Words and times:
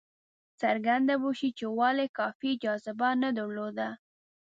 څرګنده 0.61 1.13
به 1.21 1.29
شي 1.39 1.49
چې 1.57 1.65
ولې 1.77 2.05
کافي 2.17 2.51
جاذبه 2.63 3.09
نه 3.23 3.29
درلوده. 3.37 3.89